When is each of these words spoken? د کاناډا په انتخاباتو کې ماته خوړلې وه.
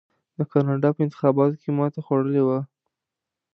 د 0.37 0.39
کاناډا 0.51 0.89
په 0.93 1.01
انتخاباتو 1.05 1.59
کې 1.61 1.69
ماته 1.77 1.99
خوړلې 2.05 2.43
وه. 2.47 2.59